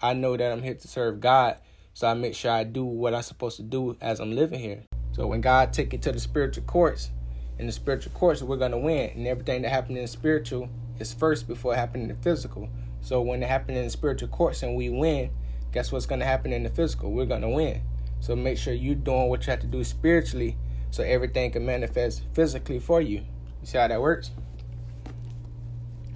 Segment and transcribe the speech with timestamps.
[0.00, 1.58] I know that I'm here to serve God,
[1.92, 4.84] so I make sure I do what I'm supposed to do as I'm living here.
[5.10, 7.10] So when God take it to the spiritual courts,
[7.58, 10.68] in the spiritual courts, we're gonna win, and everything that happened in the spiritual
[11.00, 12.68] is first before it happened in the physical.
[13.00, 15.30] So when it happened in the spiritual courts and we win,
[15.72, 17.10] guess what's gonna happen in the physical?
[17.10, 17.82] We're gonna win.
[18.20, 20.56] So make sure you're doing what you have to do spiritually,
[20.92, 23.18] so everything can manifest physically for you.
[23.60, 24.30] You see how that works?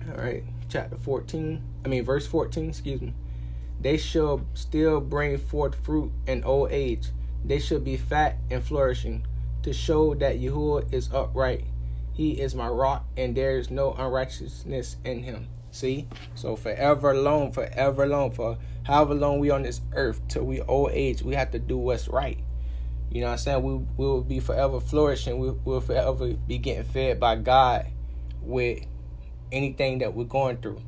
[0.09, 1.61] All right, chapter 14.
[1.85, 2.69] I mean, verse 14.
[2.69, 3.13] Excuse me.
[3.83, 7.09] They shall still bring forth fruit in old age.
[7.45, 9.27] They shall be fat and flourishing,
[9.65, 11.65] to show that Yahuwah is upright.
[12.13, 15.49] He is my rock, and there is no unrighteousness in him.
[15.73, 16.07] See?
[16.37, 20.93] So forever alone, forever alone, for however long we on this earth till we old
[20.93, 22.39] age, we have to do what's right.
[23.11, 23.63] You know what I'm saying?
[23.63, 25.39] We we will be forever flourishing.
[25.39, 27.87] We will forever be getting fed by God
[28.41, 28.85] with
[29.51, 30.81] anything that we're going through.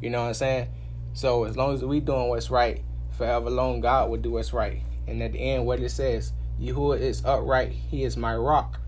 [0.00, 0.68] You know what I'm saying?
[1.14, 4.82] So as long as we doing what's right, forever long God will do what's right.
[5.06, 8.80] And at the end, what it says, Yahuwah is upright, he is my rock,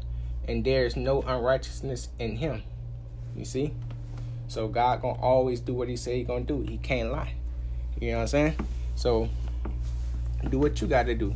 [0.47, 2.63] and there is no unrighteousness in him.
[3.37, 3.75] You see?
[4.49, 6.61] So God gonna always do what he say he gonna do.
[6.63, 7.35] He can't lie.
[8.01, 8.57] You know what I'm saying?
[8.95, 9.29] So
[10.49, 11.35] do what you gotta do.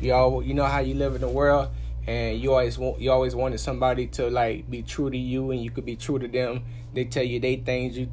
[0.00, 1.68] You all you know how you live in the world
[2.06, 5.62] and you always want you always wanted somebody to like be true to you and
[5.62, 6.64] you could be true to them.
[6.94, 8.08] They tell you they things you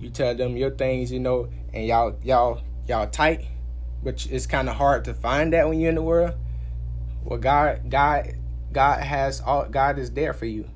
[0.00, 3.46] you tell them your things, you know, and y'all y'all y'all tight,
[4.02, 6.34] but it's kind of hard to find that when you're in the world.
[7.24, 8.32] Well, God God
[8.72, 10.68] God has all God is there for you.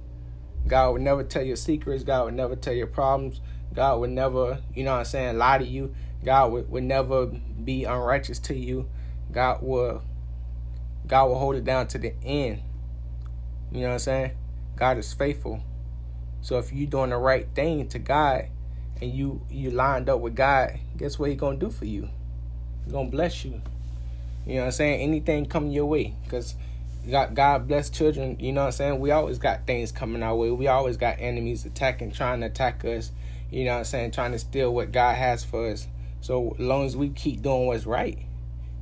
[0.66, 2.04] God would never tell your secrets.
[2.04, 3.40] God would never tell your problems.
[3.74, 5.94] God would never, you know what I'm saying, lie to you.
[6.24, 8.88] God would, would never be unrighteous to you.
[9.32, 10.02] God will
[11.06, 12.62] God will hold it down to the end.
[13.72, 14.30] You know what I'm saying?
[14.76, 15.62] God is faithful.
[16.40, 18.48] So if you're doing the right thing to God,
[19.00, 22.08] and you you lined up with God, guess what He gonna do for you?
[22.84, 23.60] He gonna bless you.
[24.46, 25.00] You know what I'm saying?
[25.00, 26.54] Anything coming your way, cause
[27.10, 28.38] God, God bless children.
[28.40, 29.00] You know what I'm saying?
[29.00, 30.50] We always got things coming our way.
[30.50, 33.10] We always got enemies attacking, trying to attack us.
[33.50, 34.10] You know what I'm saying?
[34.12, 35.86] Trying to steal what God has for us.
[36.20, 38.18] So as long as we keep doing what's right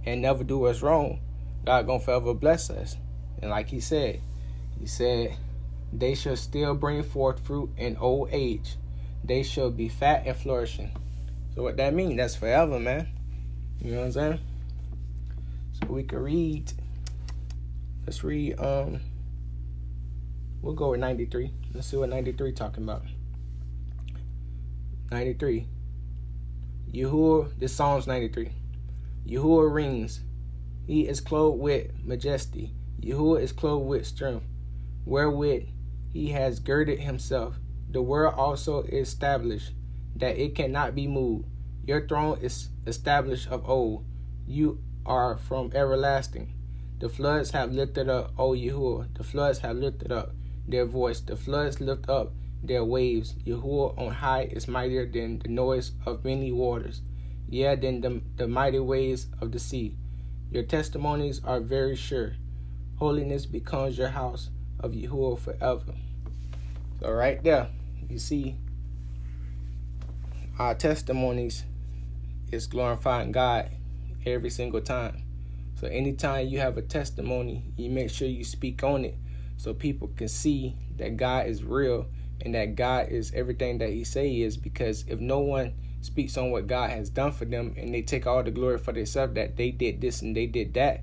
[0.06, 1.20] and never do what's wrong,
[1.64, 2.96] God gonna forever bless us.
[3.40, 4.20] And like He said,
[4.78, 5.36] He said,
[5.92, 8.76] they shall still bring forth fruit in old age
[9.24, 10.90] they shall be fat and flourishing.
[11.54, 12.16] So what that mean?
[12.16, 13.08] That's forever, man.
[13.80, 14.40] You know what I'm saying?
[15.80, 16.72] So we can read.
[18.06, 18.58] Let's read.
[18.58, 19.00] Um,
[20.60, 21.52] we'll go with 93.
[21.74, 23.02] Let's see what 93 talking about.
[25.10, 25.66] 93.
[26.92, 28.50] Yahuwah, this Psalms 93.
[29.26, 30.20] Yahuwah rings.
[30.86, 32.72] He is clothed with majesty.
[33.00, 34.44] Yahuwah is clothed with strength,
[35.04, 35.64] wherewith
[36.12, 37.56] he has girded himself
[37.92, 39.72] the world also is established
[40.16, 41.46] that it cannot be moved.
[41.86, 44.04] Your throne is established of old.
[44.46, 46.54] You are from everlasting.
[47.00, 49.14] The floods have lifted up, O Yahuwah.
[49.14, 50.30] The floods have lifted up
[50.66, 51.20] their voice.
[51.20, 52.32] The floods lift up
[52.62, 53.34] their waves.
[53.44, 57.02] Yahuwah on high is mightier than the noise of many waters,
[57.48, 59.96] yeah, than the, the mighty waves of the sea.
[60.50, 62.34] Your testimonies are very sure.
[62.96, 65.94] Holiness becomes your house of Yahuwah forever.
[67.00, 67.68] So, right there.
[68.12, 68.56] You see,
[70.58, 71.64] our testimonies
[72.50, 73.70] is glorifying God
[74.26, 75.22] every single time.
[75.76, 79.16] So anytime you have a testimony, you make sure you speak on it
[79.56, 82.04] so people can see that God is real
[82.42, 86.36] and that God is everything that he say he is because if no one speaks
[86.36, 89.32] on what God has done for them and they take all the glory for themselves
[89.36, 91.02] that they did this and they did that,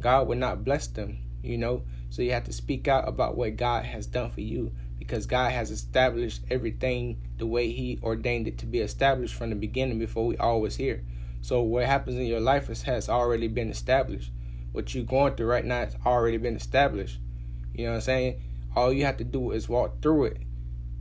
[0.00, 1.84] God would not bless them, you know?
[2.10, 5.52] So you have to speak out about what God has done for you because God
[5.52, 10.26] has established everything the way He ordained it to be established from the beginning before
[10.26, 11.04] we all was here.
[11.40, 14.32] So what happens in your life has already been established.
[14.72, 17.20] What you're going through right now has already been established.
[17.72, 18.42] You know what I'm saying?
[18.74, 20.42] All you have to do is walk through it,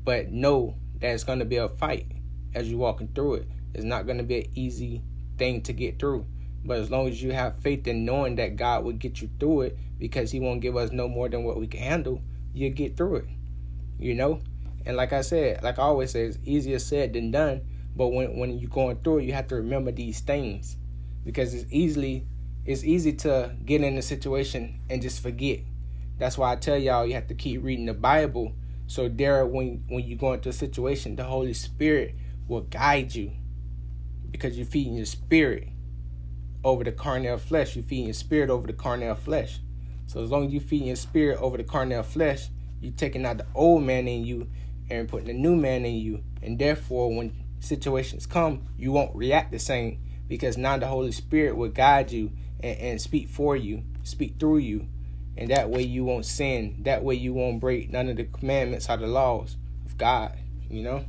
[0.03, 2.12] but know that it's going to be a fight
[2.53, 3.47] as you're walking through it.
[3.74, 5.02] It's not going to be an easy
[5.38, 6.25] thing to get through.
[6.63, 9.62] But as long as you have faith in knowing that God will get you through
[9.62, 12.21] it because He won't give us no more than what we can handle,
[12.54, 13.27] you'll get through it
[13.99, 14.41] you know?
[14.85, 17.61] And like I said, like I always say, it's easier said than done.
[17.95, 20.77] But when when you're going through it, you have to remember these things
[21.25, 22.25] because it's easily
[22.65, 25.59] it's easy to get in a situation and just forget.
[26.19, 28.53] That's why I tell y'all you have to keep reading the Bible.
[28.88, 32.15] So there, when when you go into a situation, the Holy Spirit
[32.47, 33.31] will guide you
[34.31, 35.67] because you're feeding your spirit
[36.63, 37.75] over the carnal flesh.
[37.75, 39.59] You're feeding your spirit over the carnal flesh.
[40.05, 42.49] So as long as you feed your spirit over the carnal flesh,
[42.81, 44.47] you're taking out the old man in you
[44.89, 46.24] and putting the new man in you.
[46.41, 51.56] And therefore, when situations come, you won't react the same because now the Holy Spirit
[51.56, 52.31] will guide you
[52.62, 54.88] and, and speak for you, speak through you,
[55.38, 56.77] and that way you won't sin.
[56.83, 60.38] That way you won't break none of the commandments or the laws of God.
[60.69, 61.06] You know.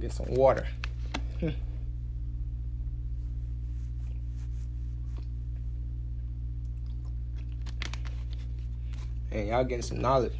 [0.00, 0.66] Get some water.
[9.34, 10.32] And y'all getting some knowledge.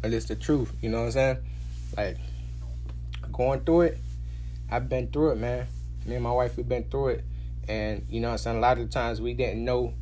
[0.00, 1.38] But it's the truth, you know what I'm saying?
[1.96, 2.16] Like
[3.32, 3.98] going through it,
[4.70, 5.66] I've been through it, man.
[6.06, 7.24] Me and my wife we've been through it.
[7.68, 9.92] And you know what I'm saying, a lot of times we didn't know,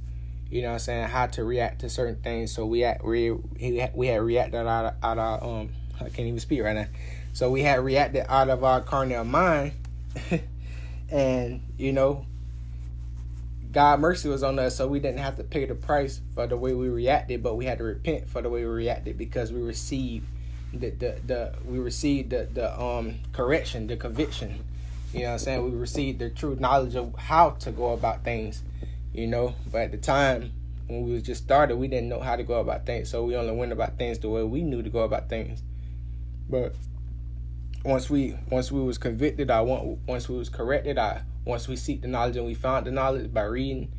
[0.50, 2.52] you know what I'm saying, how to react to certain things.
[2.52, 5.70] So we had we we had reacted out of, out of um
[6.00, 6.86] I can't even speak right now.
[7.32, 9.72] So we had reacted out of our carnal mind.
[11.10, 12.24] and, you know,
[13.76, 16.56] God mercy was on us, so we didn't have to pay the price for the
[16.56, 19.60] way we reacted, but we had to repent for the way we reacted because we
[19.60, 20.26] received
[20.72, 24.64] the the, the we received the, the um correction, the conviction.
[25.12, 25.64] You know what I'm saying?
[25.70, 28.62] We received the true knowledge of how to go about things,
[29.12, 29.54] you know.
[29.70, 30.54] But at the time
[30.86, 33.54] when we just started, we didn't know how to go about things, so we only
[33.54, 35.62] went about things the way we knew to go about things.
[36.48, 36.74] But
[37.86, 41.76] once we once we was convicted, I want once we was corrected, I once we
[41.76, 43.92] seek the knowledge and we found the knowledge by reading,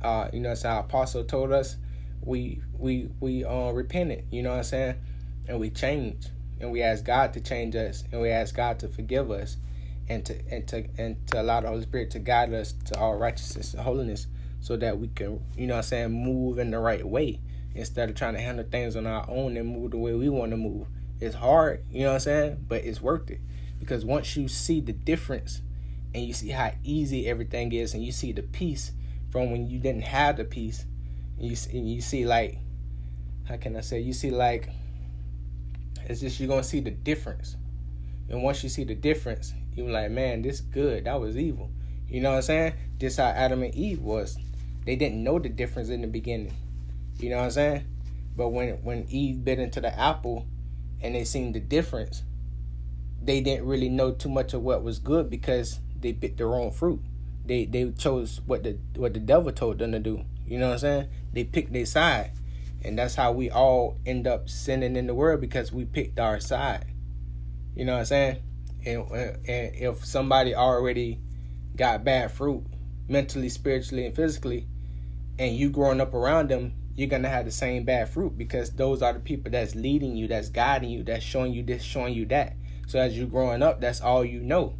[0.00, 1.76] uh, you know, as our apostle told us,
[2.22, 4.94] we we we uh repented, you know what I'm saying,
[5.48, 6.30] and we changed,
[6.60, 9.56] and we asked God to change us, and we asked God to forgive us,
[10.08, 13.16] and to and to and to allow the Holy Spirit to guide us to all
[13.16, 14.28] righteousness and holiness,
[14.60, 17.40] so that we can, you know, what I'm saying, move in the right way
[17.74, 20.52] instead of trying to handle things on our own and move the way we want
[20.52, 20.86] to move.
[21.22, 23.38] It's hard, you know what I'm saying, but it's worth it.
[23.78, 25.62] Because once you see the difference
[26.12, 28.90] and you see how easy everything is and you see the peace
[29.30, 30.84] from when you didn't have the peace
[31.38, 32.58] and you, and you see like
[33.44, 34.68] how can i say you see like
[36.06, 37.54] it's just you're gonna see the difference.
[38.28, 41.04] And once you see the difference you're like man this good.
[41.04, 41.70] That was evil.
[42.08, 42.72] You know what i'm saying?
[42.98, 44.38] This how adam and eve was.
[44.84, 46.52] They didn't know the difference in the beginning.
[47.20, 47.84] You know what i'm saying?
[48.36, 50.48] But when when eve bit into the apple
[51.02, 52.22] and they seen the difference
[53.24, 56.72] they didn't really know too much of what was good because they bit their own
[56.72, 57.00] fruit.
[57.44, 60.24] They they chose what the what the devil told them to do.
[60.46, 61.08] You know what I'm saying?
[61.32, 62.32] They picked their side.
[62.84, 66.40] And that's how we all end up sinning in the world because we picked our
[66.40, 66.84] side.
[67.76, 68.42] You know what I'm saying?
[68.84, 71.20] And, and if somebody already
[71.76, 72.64] got bad fruit
[73.08, 74.66] mentally, spiritually, and physically,
[75.38, 79.02] and you growing up around them, you're gonna have the same bad fruit because those
[79.02, 82.26] are the people that's leading you, that's guiding you, that's showing you this, showing you
[82.26, 82.54] that.
[82.86, 84.74] So as you're growing up, that's all you know.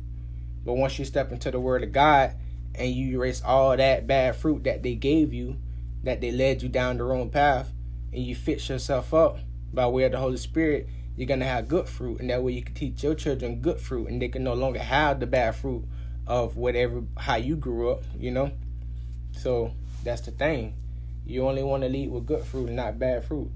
[0.65, 2.35] But once you step into the Word of God
[2.75, 5.57] and you erase all that bad fruit that they gave you,
[6.05, 7.73] that they led you down the wrong path,
[8.13, 9.39] and you fix yourself up
[9.73, 12.63] by way of the Holy Spirit, you're gonna have good fruit, and that way you
[12.63, 15.85] can teach your children good fruit, and they can no longer have the bad fruit
[16.27, 18.53] of whatever how you grew up, you know.
[19.33, 19.73] So
[20.05, 20.75] that's the thing.
[21.25, 23.51] You only want to lead with good fruit and not bad fruit.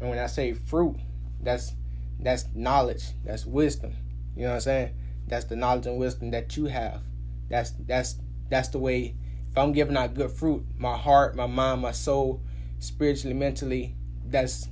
[0.00, 0.96] And when I say fruit,
[1.42, 1.72] that's
[2.18, 3.94] that's knowledge, that's wisdom.
[4.34, 4.94] You know what I'm saying?
[5.26, 7.02] That's the knowledge and wisdom that you have.
[7.48, 8.16] That's that's
[8.48, 9.14] that's the way.
[9.50, 12.42] If I'm giving out good fruit, my heart, my mind, my soul,
[12.78, 13.94] spiritually, mentally,
[14.26, 14.68] that's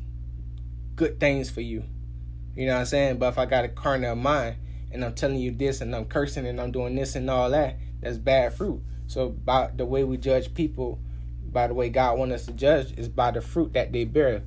[0.95, 1.85] good things for you.
[2.55, 3.19] You know what I'm saying?
[3.19, 4.57] But if I got a carnal mind
[4.93, 7.77] and I'm telling you this and I'm cursing and I'm doing this and all that,
[8.01, 8.83] that's bad fruit.
[9.07, 11.01] So by the way we judge people,
[11.55, 14.43] by the way God wants us to judge, is by the fruit that they bear.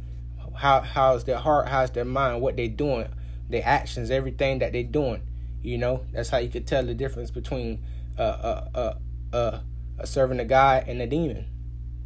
[0.53, 3.07] How how's their heart, how's their mind, what they doing,
[3.49, 5.21] their actions, everything that they doing.
[5.63, 7.83] You know, that's how you could tell the difference between
[8.17, 9.61] a a a a,
[9.99, 11.45] a servant of God and a demon.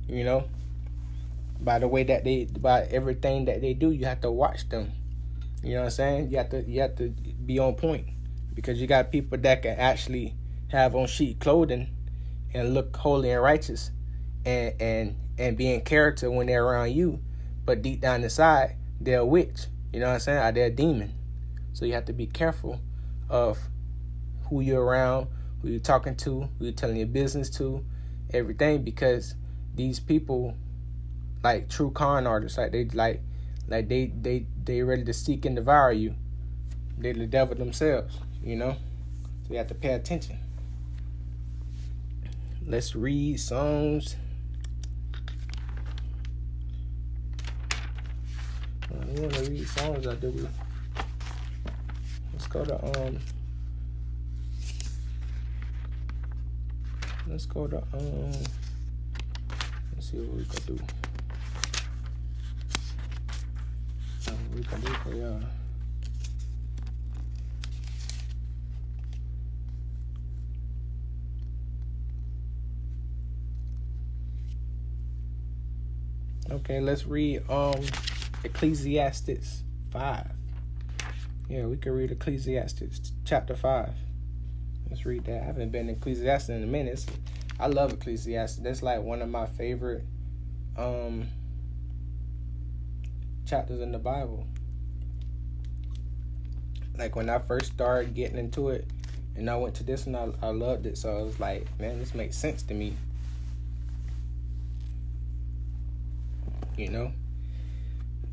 [0.08, 0.48] You know,
[1.60, 4.92] by the way that they by everything that they do, you have to watch them.
[5.64, 6.32] You know what I'm saying?
[6.32, 8.08] You have to you have to be on point
[8.54, 10.36] because you got people that can actually
[10.68, 11.90] have on sheet clothing
[12.54, 13.92] and look holy and righteous
[14.46, 17.20] and and and be in character when they're around you,
[17.66, 19.66] but deep down inside they're a witch.
[19.92, 20.54] You know what I'm saying?
[20.54, 21.14] they're a demon.
[21.74, 22.80] So you have to be careful
[23.30, 23.58] of
[24.50, 25.28] who you're around,
[25.62, 27.84] who you're talking to, who you're telling your business to,
[28.34, 29.36] everything because
[29.76, 30.56] these people
[31.44, 33.22] like true con artists, like they like
[33.68, 36.16] like they they they ready to seek and devour you.
[36.98, 38.76] They're the devil themselves, you know?
[39.48, 40.38] So you have to pay attention.
[42.64, 44.18] Let's read Psalms.
[49.14, 50.48] we want to read songs I do.
[52.34, 53.20] Let's go to um.
[57.28, 58.32] Let's go to um.
[59.94, 60.84] Let's see what we can do.
[64.28, 65.42] Um, what We can do for y'all.
[76.52, 77.82] Okay, let's read um
[78.44, 80.32] Ecclesiastes 5.
[81.50, 83.94] Yeah, we can read Ecclesiastes chapter 5.
[84.90, 85.42] Let's read that.
[85.42, 87.06] I haven't been in Ecclesiastes in a minute.
[87.60, 88.58] I love Ecclesiastes.
[88.58, 90.04] That's like one of my favorite
[90.78, 91.28] um
[93.46, 94.48] chapters in the Bible.
[96.98, 98.88] Like when I first started getting into it
[99.36, 100.98] and I went to this and I, I loved it.
[100.98, 102.96] So I was like, man, this makes sense to me.
[106.78, 107.12] You know?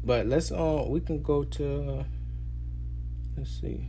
[0.04, 2.04] But let's uh we can go to
[3.36, 3.88] let's see.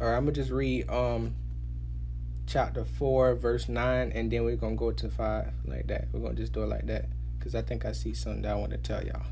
[0.00, 1.34] All right, I'm gonna just read um
[2.46, 6.08] chapter four, verse nine, and then we're gonna go to five like that.
[6.12, 7.06] We're gonna just do it like that
[7.38, 9.22] because I think I see something that I want to tell y'all.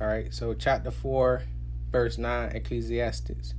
[0.00, 1.42] All right, so chapter four,
[1.92, 3.54] verse nine, Ecclesiastes.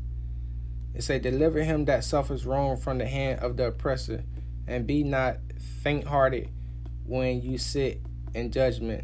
[0.93, 4.23] It say, "Deliver him that suffers wrong from the hand of the oppressor,
[4.67, 5.37] and be not
[5.81, 6.49] faint-hearted
[7.05, 8.01] when you sit
[8.33, 9.03] in judgment.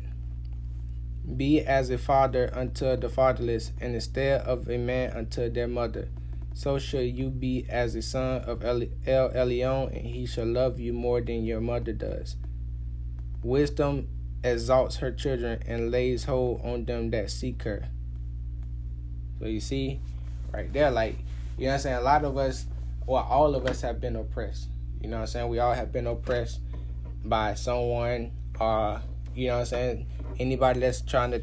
[1.38, 6.10] Be as a father unto the fatherless, and instead of a man unto their mother.
[6.54, 10.94] So shall you be as a son of El Elyon, and he shall love you
[10.94, 12.36] more than your mother does.
[13.44, 14.08] Wisdom
[14.44, 17.88] exalts her children and lays hold on them that seek her.
[19.40, 20.02] So you see,
[20.52, 21.16] right there, like,
[21.58, 21.98] you know I'm saying?
[21.98, 22.66] A lot of us,
[23.06, 24.70] well, all of us have been oppressed.
[25.02, 25.50] You know I'm saying?
[25.50, 26.60] We all have been oppressed
[27.24, 29.02] by someone or, uh,
[29.36, 30.08] you know what I'm saying?
[30.40, 31.42] Anybody that's trying to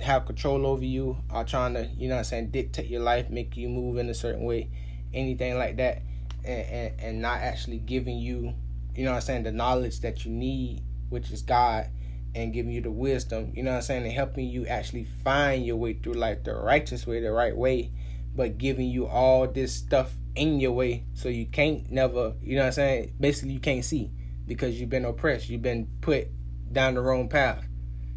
[0.00, 3.30] have control over you or trying to, you know what I'm saying, dictate your life,
[3.30, 4.70] make you move in a certain way,
[5.12, 6.02] anything like that,
[6.44, 8.54] and, and, and not actually giving you,
[8.94, 11.88] you know what I'm saying, the knowledge that you need, which is God,
[12.34, 15.66] and giving you the wisdom, you know what I'm saying, and helping you actually find
[15.66, 17.90] your way through life the righteous way, the right way,
[18.34, 22.62] but giving you all this stuff in your way so you can't never, you know
[22.62, 24.10] what I'm saying, basically you can't see
[24.50, 26.26] because you've been oppressed, you've been put
[26.72, 27.64] down the wrong path.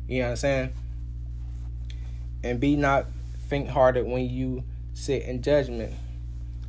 [0.08, 0.74] You know what I'm saying?
[2.44, 3.06] and be not
[3.48, 4.64] faint hearted when you
[4.94, 5.94] sit in judgment.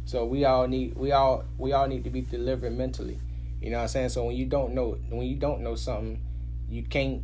[0.07, 3.19] So we all need we all we all need to be delivered mentally.
[3.61, 4.09] You know what I'm saying?
[4.11, 6.21] So when you don't know when you don't know something,
[6.69, 7.23] you can't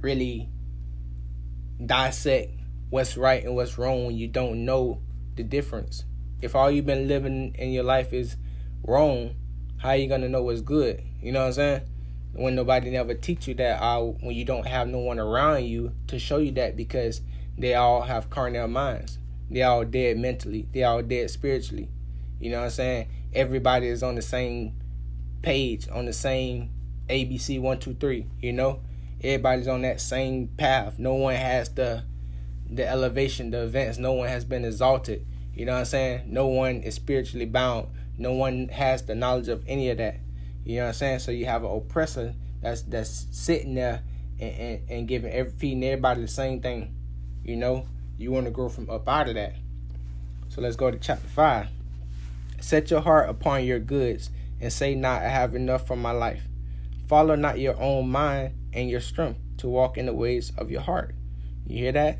[0.00, 0.48] really
[1.84, 2.52] dissect
[2.90, 5.00] what's right and what's wrong when you don't know
[5.36, 6.04] the difference.
[6.40, 8.36] If all you've been living in your life is
[8.82, 9.34] wrong,
[9.84, 11.02] how you gonna know what's good?
[11.20, 11.82] You know what I'm saying?
[12.32, 15.92] When nobody never teach you that, uh, when you don't have no one around you
[16.06, 17.20] to show you that, because
[17.58, 19.18] they all have carnal minds.
[19.50, 20.66] They all dead mentally.
[20.72, 21.90] They all dead spiritually.
[22.40, 23.08] You know what I'm saying?
[23.34, 24.72] Everybody is on the same
[25.42, 26.70] page, on the same
[27.10, 28.26] ABC one two three.
[28.40, 28.80] You know,
[29.22, 30.98] everybody's on that same path.
[30.98, 32.04] No one has the
[32.70, 33.98] the elevation, the events.
[33.98, 35.26] No one has been exalted.
[35.52, 36.22] You know what I'm saying?
[36.32, 37.88] No one is spiritually bound.
[38.16, 40.20] No one has the knowledge of any of that.
[40.64, 41.18] You know what I'm saying?
[41.20, 44.02] So you have an oppressor that's that's sitting there
[44.40, 46.94] and, and, and giving every feeding everybody the same thing.
[47.44, 49.54] You know, you want to grow from up out of that.
[50.48, 51.68] So let's go to chapter 5.
[52.60, 54.30] Set your heart upon your goods
[54.60, 56.44] and say not, I have enough for my life.
[57.06, 60.80] Follow not your own mind and your strength to walk in the ways of your
[60.80, 61.14] heart.
[61.66, 62.18] You hear that?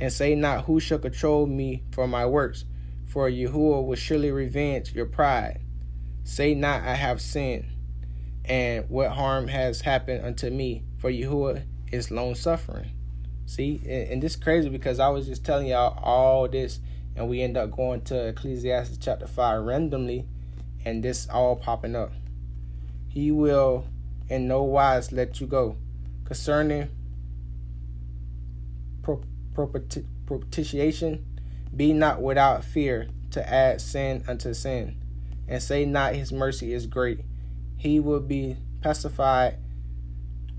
[0.00, 2.64] And say not, Who shall control me for my works?
[3.06, 5.60] For Yahuwah will surely revenge your pride.
[6.24, 7.66] Say not, I have sinned,
[8.44, 10.84] and what harm has happened unto me?
[11.00, 12.90] for Yahuwah is long suffering.
[13.46, 16.78] See, and, this is crazy because I was just telling y'all all this,
[17.16, 20.26] and we end up going to Ecclesiastes chapter 5 randomly,
[20.84, 22.12] and this all popping up.
[23.08, 23.86] He will
[24.28, 25.76] in no wise let you go.
[26.26, 26.90] Concerning
[29.54, 31.24] propitiation,
[31.74, 34.96] be not without fear to add sin unto sin,
[35.48, 37.20] and say not his mercy is great.
[37.76, 39.58] He will be pacified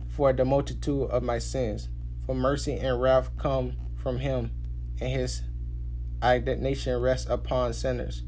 [0.09, 1.89] for the multitude of my sins.
[2.25, 4.51] For mercy and wrath come from him,
[4.99, 5.41] and his
[6.23, 8.23] indignation rests upon sinners.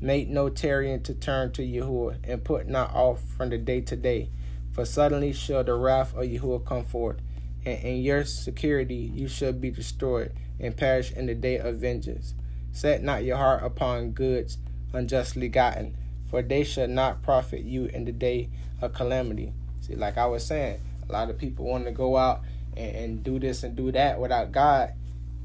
[0.00, 3.96] Make no tarrying to turn to Yahuwah, and put not off from the day to
[3.96, 4.30] day.
[4.72, 7.20] For suddenly shall the wrath of Yahuwah come forth,
[7.64, 12.34] and in your security you shall be destroyed, and perish in the day of vengeance.
[12.72, 14.58] Set not your heart upon goods
[14.92, 15.96] unjustly gotten,
[16.28, 18.48] for they shall not profit you in the day
[18.80, 19.52] of calamity.
[19.80, 22.42] See, like I was saying, a lot of people want to go out
[22.76, 24.92] and, and do this and do that without God,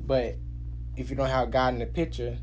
[0.05, 0.35] but
[0.95, 2.37] if you don't have God in the picture,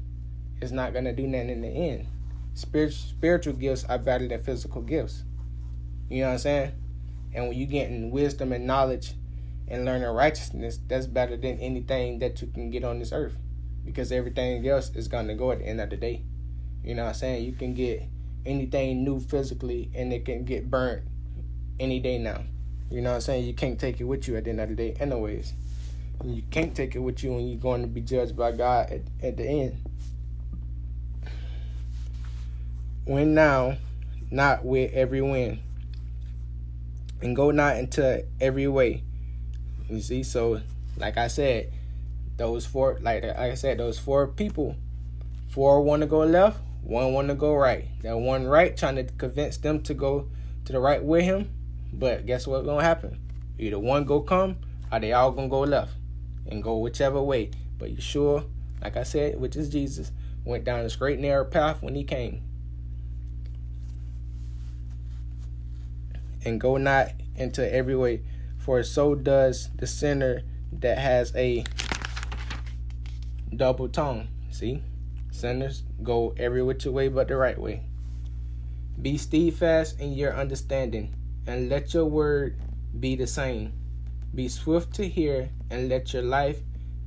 [0.60, 2.06] it's not gonna do nothing in the end.
[2.54, 5.24] Spiritual spiritual gifts are better than physical gifts.
[6.08, 6.72] You know what I'm saying?
[7.34, 9.14] And when you're getting wisdom and knowledge
[9.68, 13.36] and learning righteousness, that's better than anything that you can get on this earth.
[13.84, 16.24] Because everything else is gonna go at the end of the day.
[16.82, 17.44] You know what I'm saying?
[17.44, 18.02] You can get
[18.44, 21.02] anything new physically and it can get burnt
[21.78, 22.42] any day now.
[22.90, 23.46] You know what I'm saying?
[23.46, 25.54] You can't take it with you at the end of the day, anyways.
[26.24, 29.00] You can't take it with you when you're going to be judged by God at,
[29.22, 29.82] at the end.
[33.06, 33.78] Win now,
[34.30, 35.60] not with every win.
[37.20, 39.02] And go not into every way.
[39.88, 40.60] You see, so
[40.96, 41.72] like I said,
[42.36, 44.76] those four like, like I said, those four people,
[45.48, 47.86] four want to go left, one want to go right.
[48.02, 50.28] That one right trying to convince them to go
[50.64, 51.50] to the right with him.
[51.92, 53.20] But guess what's gonna happen?
[53.58, 54.56] Either one go come
[54.90, 55.92] or they all gonna go left
[56.46, 57.50] and go whichever way.
[57.78, 58.44] But you sure,
[58.82, 60.10] like I said, which is Jesus,
[60.44, 62.42] went down a straight narrow path when he came.
[66.44, 68.22] And go not into every way,
[68.64, 70.40] for so does the sinner
[70.72, 71.64] that has a
[73.54, 74.28] double tongue.
[74.50, 74.82] See?
[75.30, 77.82] Sinners go every which way but the right way.
[79.00, 81.14] Be steadfast in your understanding,
[81.46, 82.56] and let your word
[82.98, 83.74] be the same.
[84.34, 86.60] Be swift to hear, and let your life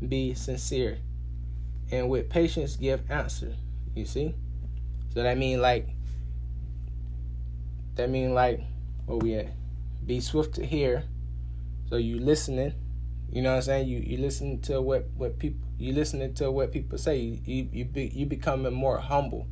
[0.07, 0.99] be sincere.
[1.89, 3.55] And with patience give answer.
[3.95, 4.35] You see?
[5.15, 5.87] So that mean like
[7.95, 8.61] that mean like
[9.07, 9.47] where we at?
[10.05, 11.03] Be swift to hear.
[11.89, 12.73] So you listening.
[13.31, 13.87] You know what I'm saying?
[13.87, 17.19] You you listen to what what people you listening to what people say.
[17.19, 19.47] You you you, be, you becoming more humble.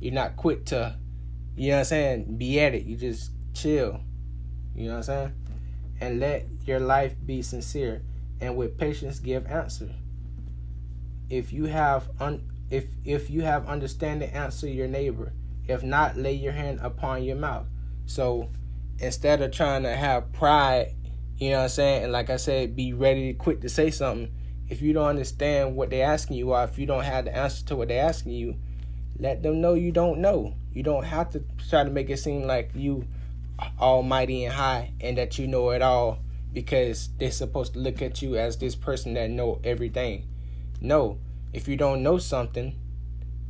[0.00, 0.96] You're not quick to,
[1.56, 2.36] you know what I'm saying?
[2.38, 2.84] Be at it.
[2.84, 4.00] You just chill.
[4.74, 5.32] You know what I'm saying?
[6.00, 8.02] And let your life be sincere,
[8.40, 9.90] and with patience give answer.
[11.28, 15.32] If you have un if if you have understanding, answer your neighbor.
[15.68, 17.66] If not, lay your hand upon your mouth.
[18.06, 18.50] So
[18.98, 20.94] instead of trying to have pride,
[21.40, 23.90] you know what I'm saying, and like I said, be ready, to quit to say
[23.90, 24.30] something
[24.70, 27.66] if you don't understand what they're asking you or if you don't have the answer
[27.66, 28.54] to what they're asking you,
[29.18, 30.54] let them know you don't know.
[30.72, 33.04] You don't have to try to make it seem like you
[33.80, 36.20] almighty and high and that you know it all
[36.52, 40.24] because they're supposed to look at you as this person that know everything.
[40.80, 41.18] No,
[41.52, 42.78] if you don't know something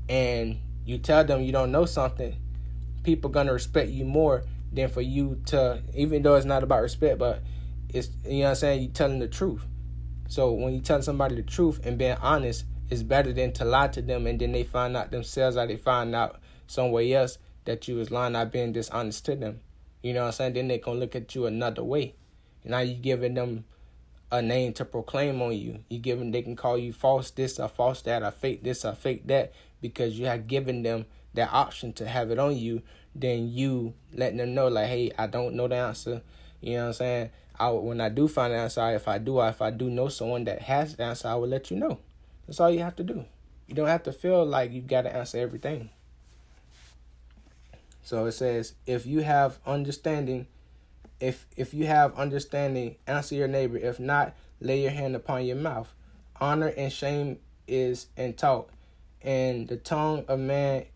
[0.09, 2.35] and you tell them you don't know something,
[3.03, 7.19] people gonna respect you more than for you to even though it's not about respect,
[7.19, 7.43] but
[7.95, 9.65] it's you know what I'm saying, you telling the truth.
[10.29, 13.89] So when you tell somebody the truth and being honest, it's better than to lie
[13.89, 17.89] to them and then they find out themselves or they find out somewhere else that
[17.89, 19.61] you was lying not being dishonest to them.
[20.03, 20.53] You know what I'm saying?
[20.55, 22.15] Then they gonna look at you another way.
[22.65, 23.65] Now you giving them
[24.33, 25.81] a name to proclaim on you.
[25.89, 28.95] You giving they can call you false this or false that or fake this or
[28.95, 32.83] fake that because you have given them that option to have it on you.
[33.15, 36.23] Then you letting them know like, hey, I don't know the answer.
[36.61, 37.31] You know what I'm saying?
[37.61, 40.45] I when I do find an answer, if I do, if I do know someone
[40.45, 41.99] that has the answer, I will let you know.
[42.47, 43.27] That's all you have to do.
[43.69, 45.91] You don't have to feel like you got to answer everything.
[48.03, 50.47] So it says, if you have understanding,
[51.21, 53.77] if if you have understanding, answer your neighbor.
[53.77, 55.93] If not, lay your hand upon your mouth.
[56.41, 58.71] Honor and shame is in talk,
[59.21, 60.87] and the tongue of man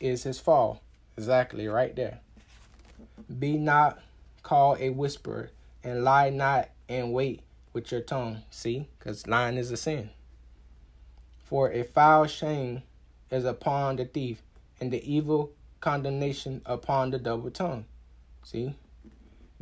[0.00, 0.80] is his fall.
[1.18, 2.20] Exactly, right there.
[3.38, 4.00] Be not
[4.42, 5.50] called a whisperer,
[5.86, 8.42] and lie not and wait with your tongue.
[8.50, 10.10] See, because lying is a sin.
[11.44, 12.82] For a foul shame
[13.30, 14.42] is upon the thief,
[14.80, 17.84] and the evil condemnation upon the double tongue.
[18.42, 18.74] See?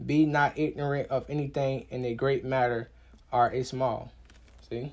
[0.04, 2.88] Be not ignorant of anything in a great matter
[3.30, 4.10] or a small.
[4.68, 4.92] See?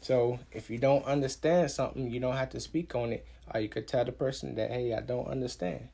[0.00, 3.24] So if you don't understand something, you don't have to speak on it.
[3.54, 5.88] Or you could tell the person that, hey, I don't understand.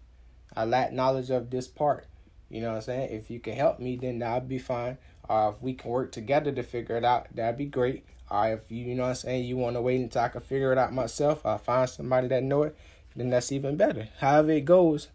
[0.56, 2.06] I lack knowledge of this part.
[2.48, 3.10] You know what I'm saying?
[3.10, 4.98] If you can help me, then that'll be fine.
[5.28, 8.04] Or if we can work together to figure it out, that'd be great.
[8.30, 10.40] Or if you, you know what I'm saying, you want to wait until I can
[10.40, 12.76] figure it out myself, I'll find somebody that know it,
[13.14, 14.08] then that's even better.
[14.18, 15.08] However it goes,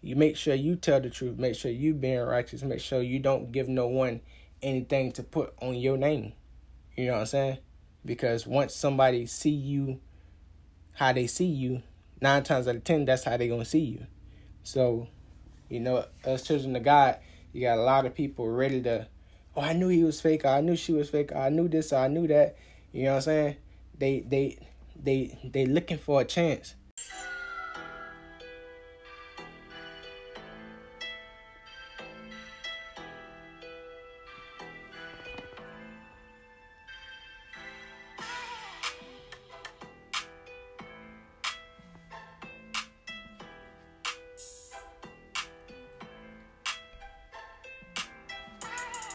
[0.00, 1.38] you make sure you tell the truth.
[1.38, 2.62] Make sure you being righteous.
[2.62, 4.20] Make sure you don't give no one
[4.62, 6.32] anything to put on your name.
[6.96, 7.58] You know what I'm saying?
[8.04, 10.00] Because once somebody see you
[10.92, 11.82] how they see you,
[12.20, 14.06] nine times out of ten, that's how they gonna see you.
[14.62, 15.08] So
[15.68, 17.16] you know, as children of God,
[17.52, 19.06] you got a lot of people ready to,
[19.56, 20.44] oh, I knew he was fake.
[20.44, 21.34] I knew she was fake.
[21.34, 21.92] I knew this.
[21.92, 22.56] I knew that.
[22.92, 23.56] You know what I'm saying?
[23.98, 24.58] They they
[25.02, 26.74] they they looking for a chance.